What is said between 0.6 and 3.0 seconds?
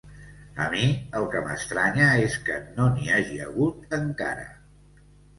A mi el que m'estranya és que no